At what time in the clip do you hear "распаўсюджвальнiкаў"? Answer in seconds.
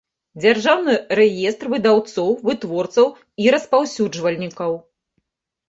3.59-4.71